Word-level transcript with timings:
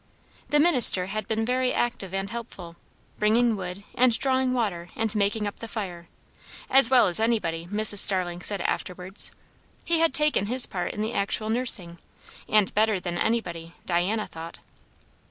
The 0.49 0.59
minister 0.59 1.05
had 1.05 1.27
been 1.27 1.45
very 1.45 1.71
active 1.71 2.11
and 2.11 2.27
helpful; 2.27 2.75
bringing 3.19 3.55
wood 3.55 3.83
and 3.93 4.17
drawing 4.17 4.51
water 4.51 4.89
and 4.95 5.13
making 5.13 5.45
up 5.45 5.59
the 5.59 5.67
fire, 5.67 6.07
as 6.71 6.89
well 6.89 7.05
as 7.05 7.19
anybody, 7.19 7.67
Mrs. 7.67 7.99
Starling 7.99 8.41
said 8.41 8.61
afterwards; 8.61 9.31
he 9.85 9.99
had 9.99 10.11
taken 10.15 10.47
his 10.47 10.65
part 10.65 10.95
in 10.95 11.03
the 11.03 11.13
actual 11.13 11.49
nursing, 11.51 11.99
and 12.49 12.73
better 12.73 12.99
than 12.99 13.19
anybody, 13.19 13.75
Diana 13.85 14.25
thought. 14.25 14.57